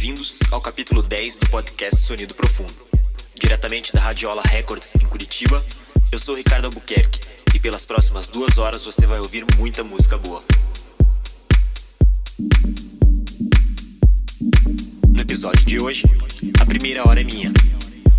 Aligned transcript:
Bem-vindos 0.00 0.38
ao 0.52 0.60
capítulo 0.60 1.02
10 1.02 1.38
do 1.38 1.50
podcast 1.50 2.00
Sonido 2.02 2.32
Profundo. 2.32 2.72
Diretamente 3.34 3.92
da 3.92 4.00
Radiola 4.00 4.42
Records, 4.42 4.94
em 4.94 5.04
Curitiba, 5.04 5.60
eu 6.12 6.20
sou 6.20 6.36
Ricardo 6.36 6.66
Albuquerque 6.66 7.18
e 7.52 7.58
pelas 7.58 7.84
próximas 7.84 8.28
duas 8.28 8.58
horas 8.58 8.84
você 8.84 9.08
vai 9.08 9.18
ouvir 9.18 9.44
muita 9.56 9.82
música 9.82 10.16
boa. 10.16 10.40
No 15.08 15.20
episódio 15.20 15.66
de 15.66 15.80
hoje, 15.80 16.04
a 16.60 16.64
primeira 16.64 17.02
hora 17.02 17.20
é 17.20 17.24
minha 17.24 17.52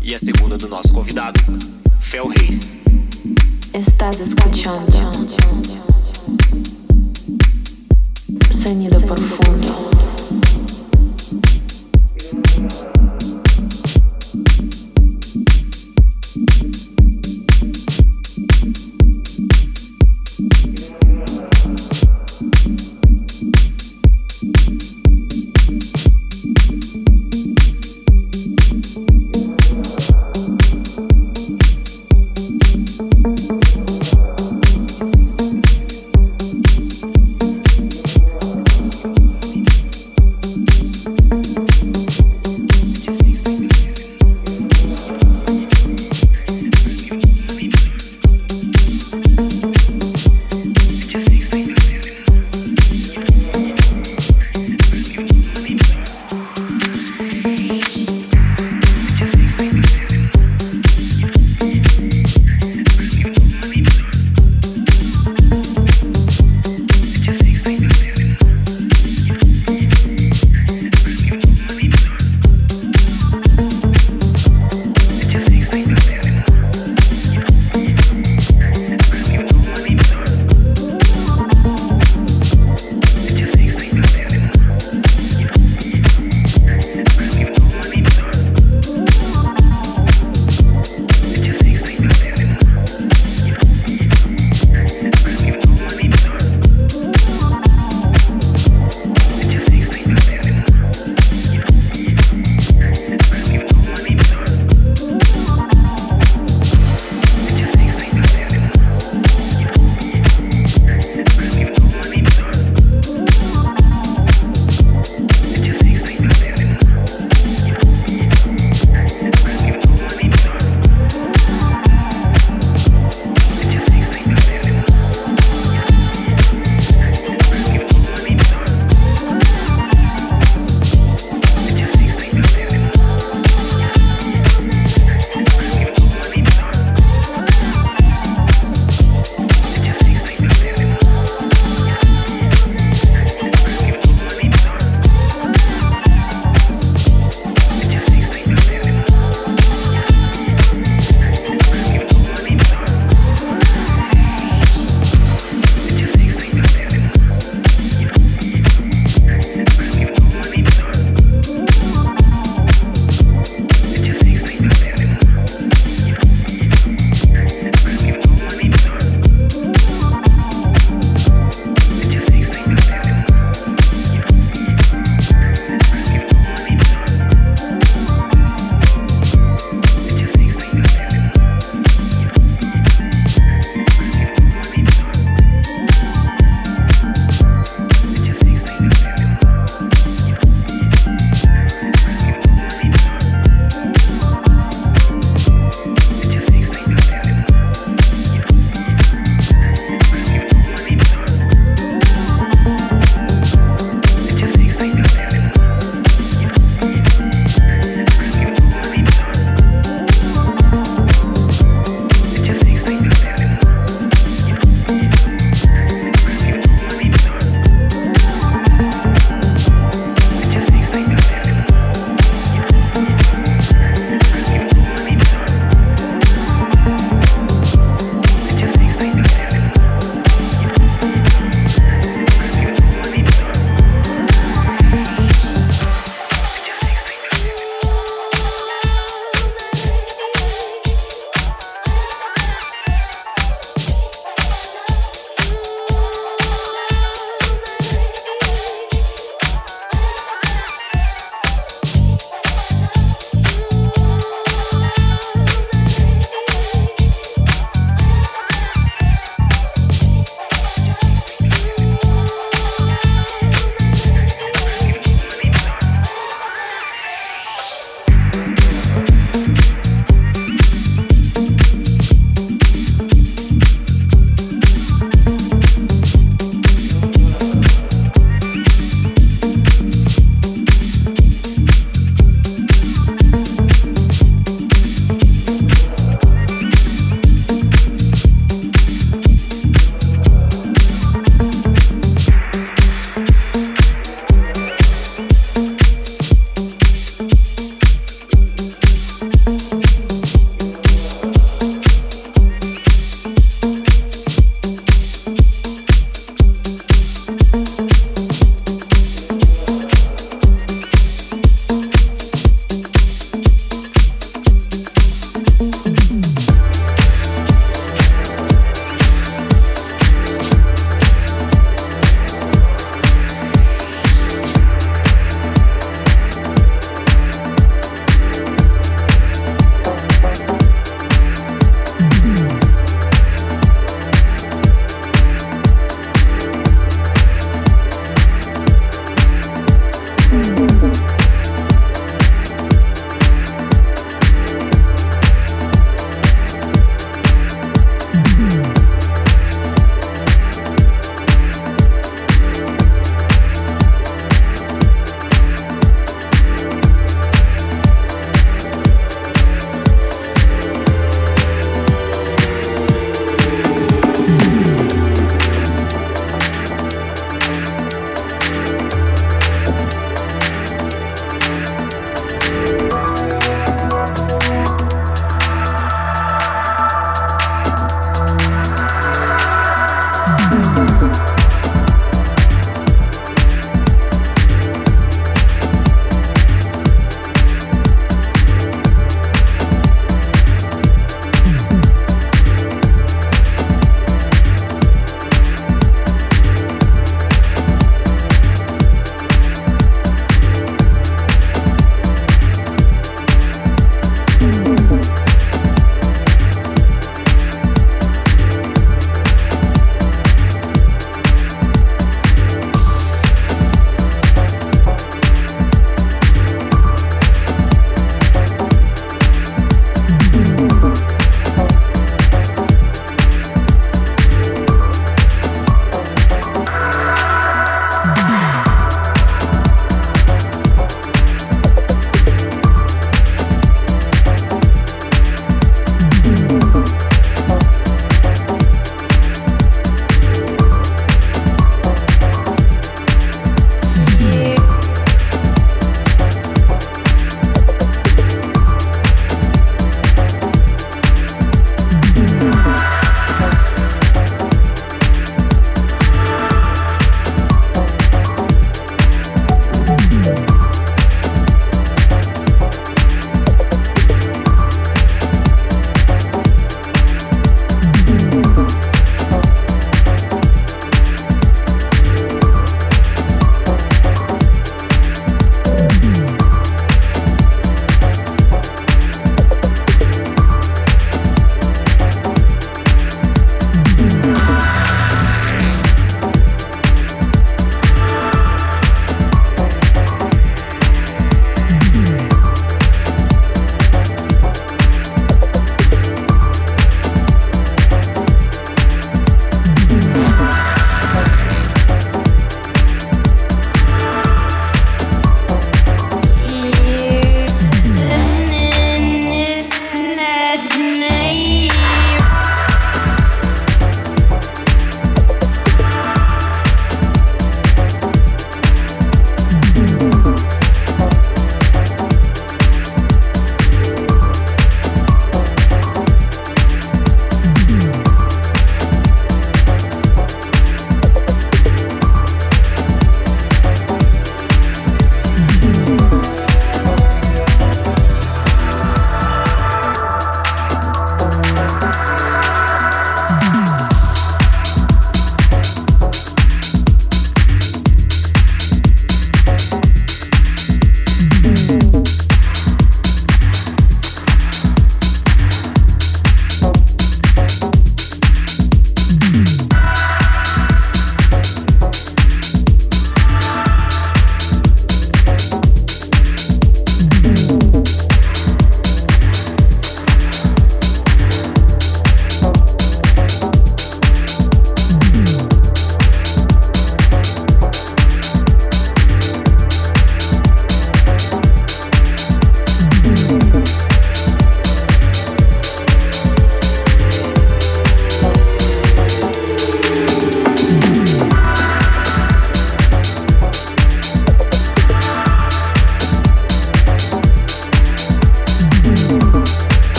e 0.00 0.14
a 0.14 0.18
segunda 0.18 0.56
do 0.56 0.68
nosso 0.68 0.94
convidado, 0.94 1.38
Fel 2.00 2.28
Reis. 2.28 2.78
Estás 3.74 4.18
escuchando 4.18 4.96
Sonido 8.50 8.98
Profundo. 9.02 10.05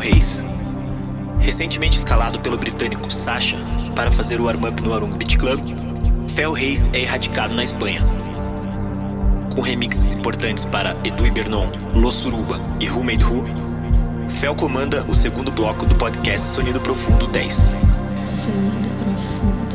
Reis. 0.00 0.44
Recentemente 1.38 1.96
escalado 1.96 2.40
pelo 2.40 2.58
britânico 2.58 3.10
Sasha 3.10 3.56
para 3.94 4.10
fazer 4.10 4.40
o 4.40 4.44
warm-up 4.44 4.82
no 4.82 4.92
Arung 4.92 5.12
Beat 5.16 5.36
Club, 5.36 5.60
Fel 6.28 6.52
Reis 6.52 6.90
é 6.92 7.02
erradicado 7.02 7.54
na 7.54 7.62
Espanha. 7.62 8.00
Com 9.54 9.60
remixes 9.60 10.14
importantes 10.14 10.64
para 10.64 10.94
Edu 11.04 11.26
e 11.26 11.30
Bernon, 11.30 11.68
Los 11.94 12.14
Suruba 12.14 12.58
e 12.80 12.88
Who 12.88 13.04
Made 13.04 13.24
Who, 13.24 13.44
Fel 14.28 14.54
comanda 14.54 15.04
o 15.06 15.14
segundo 15.14 15.52
bloco 15.52 15.84
do 15.84 15.94
podcast 15.96 16.54
Sonido 16.54 16.80
Profundo 16.80 17.26
10. 17.26 17.76
Sonido 18.24 19.04
Profundo. 19.04 19.69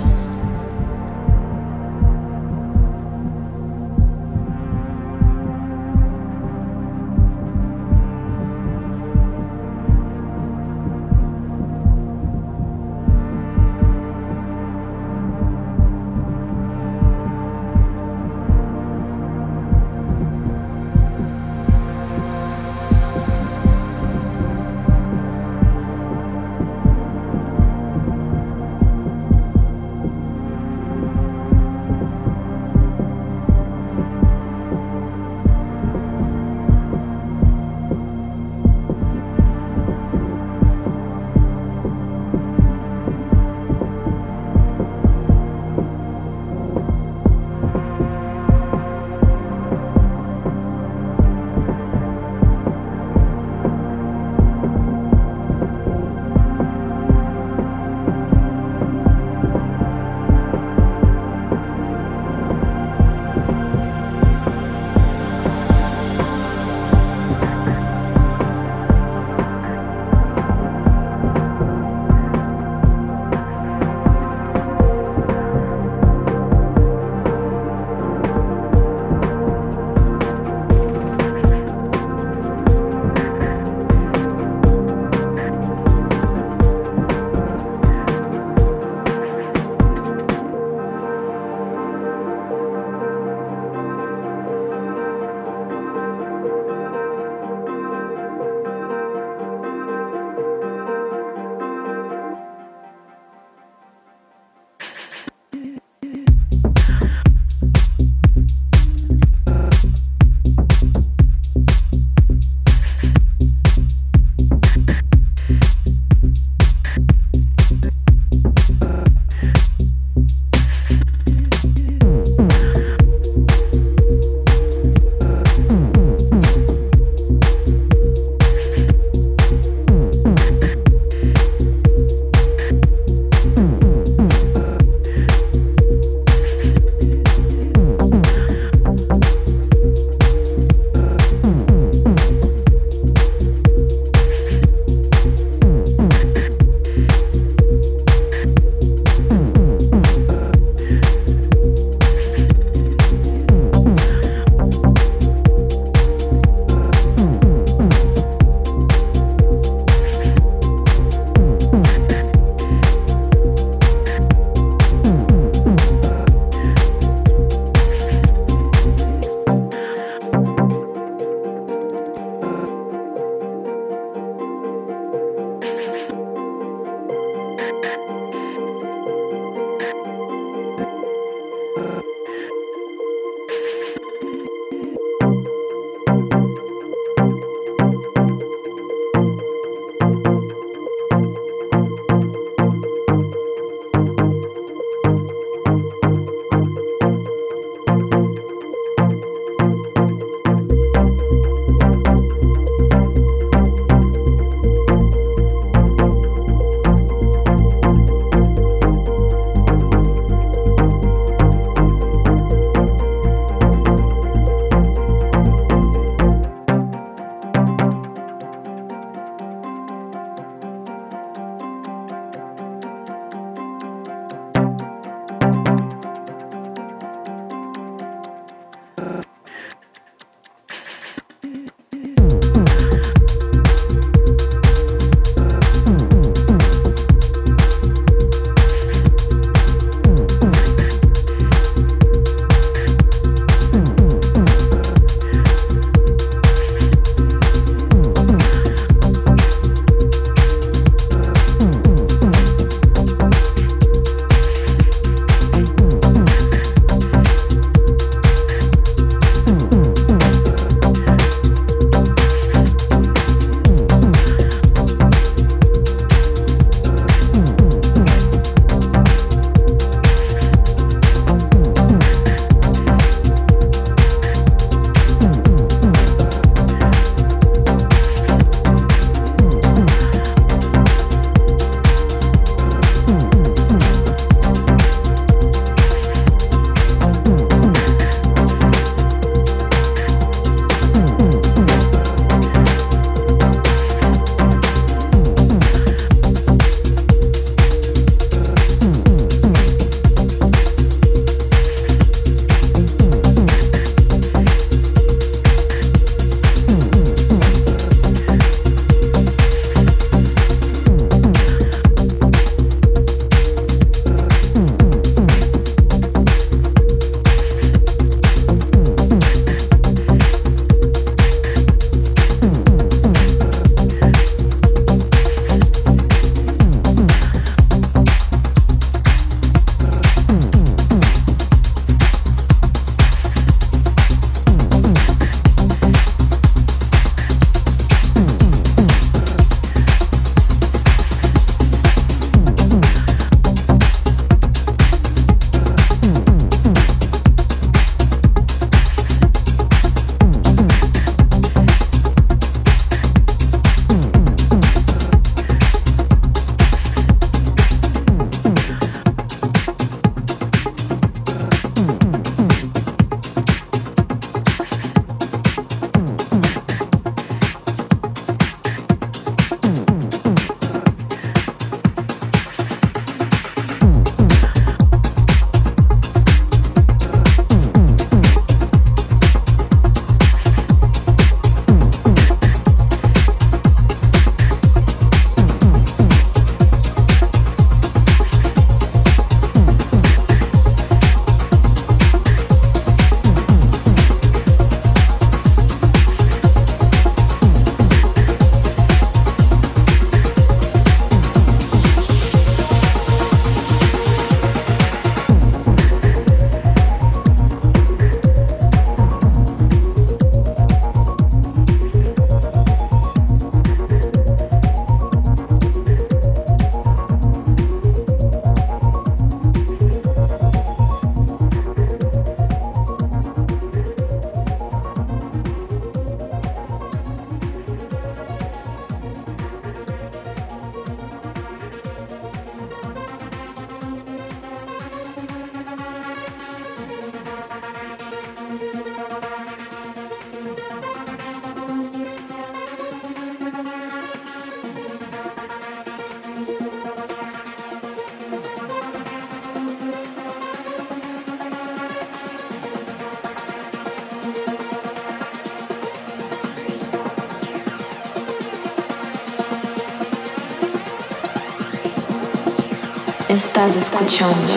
Estás 463.36 463.76
escuchando 463.76 464.54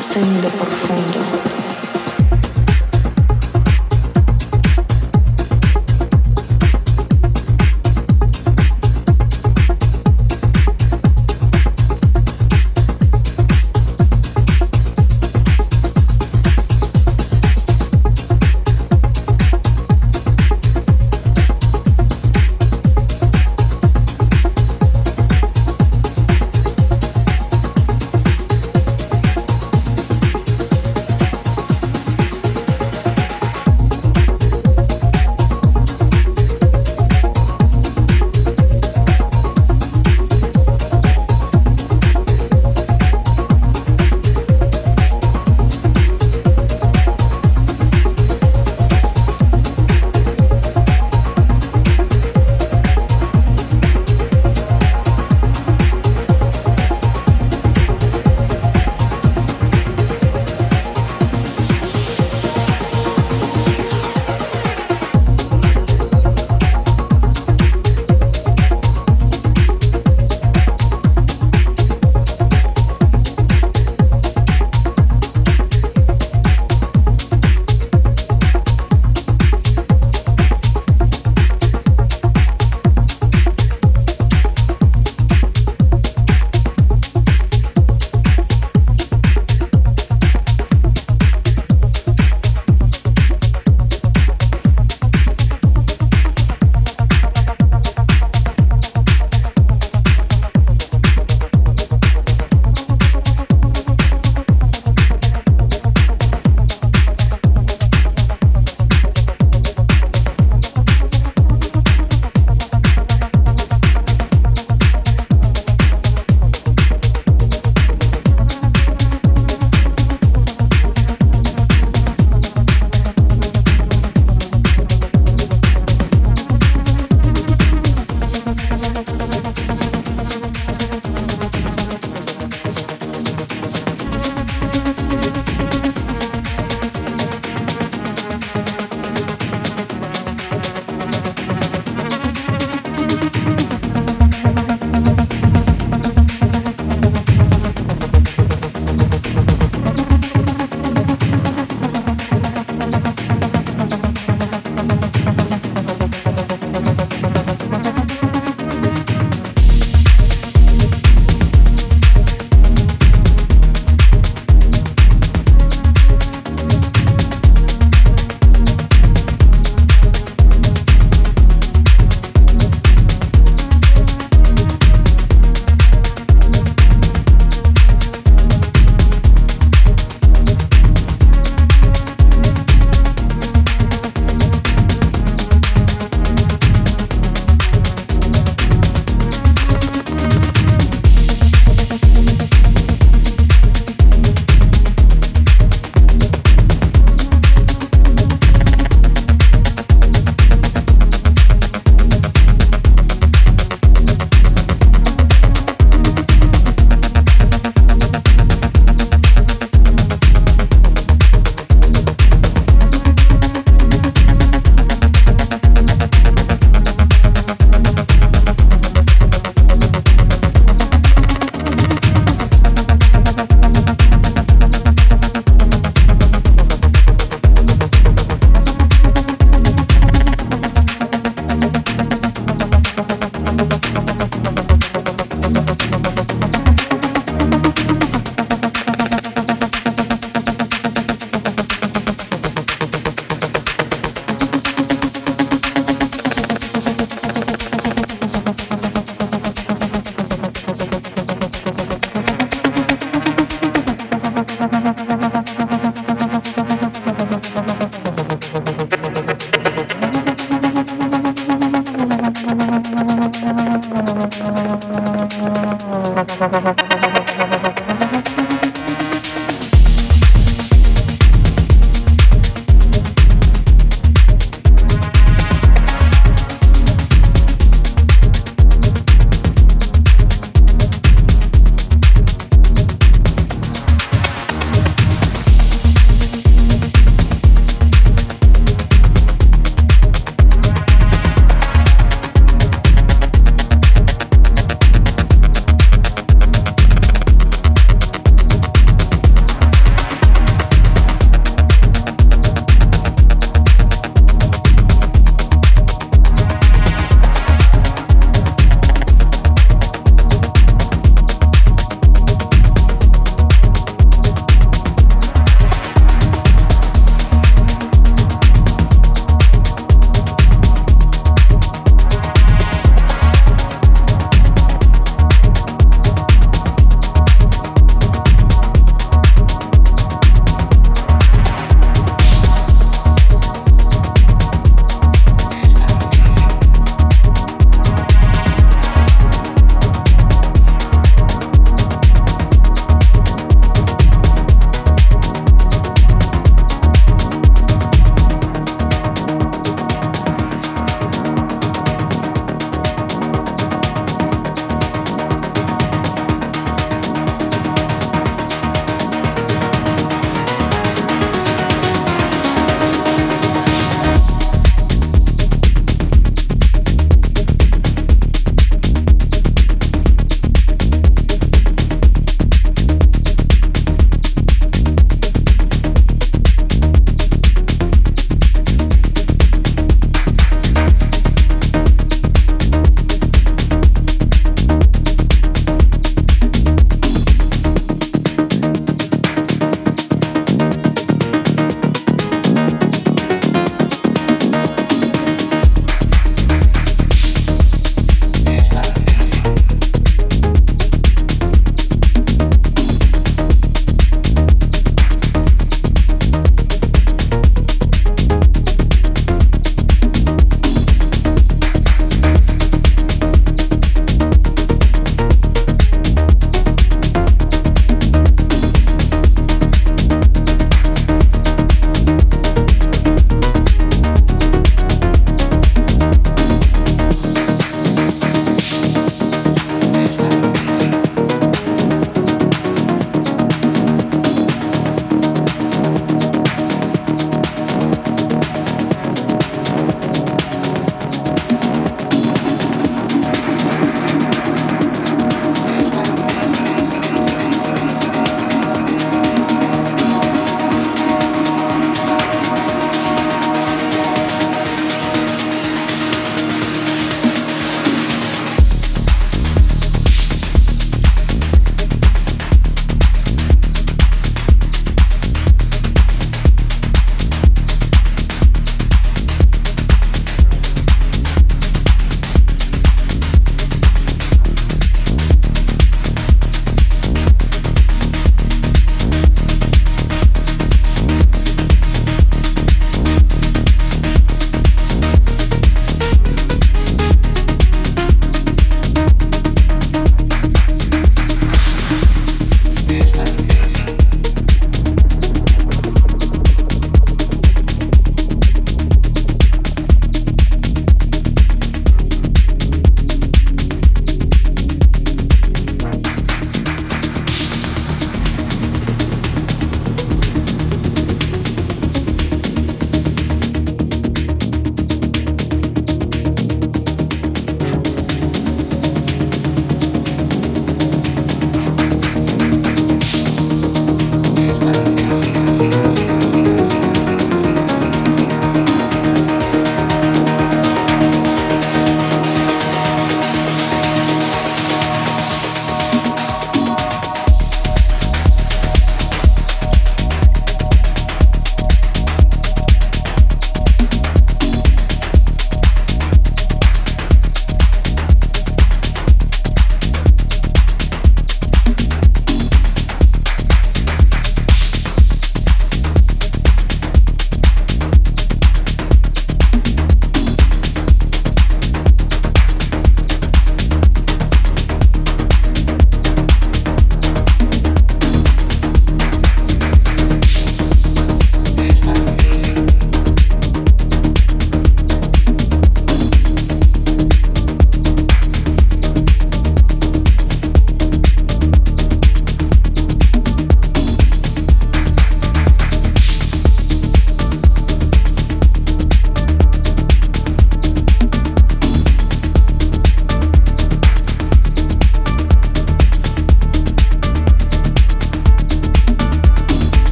Sonido 0.00 0.48
Profundo. 0.50 1.49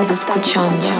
Estás 0.00 0.20
escuchando 0.20 0.99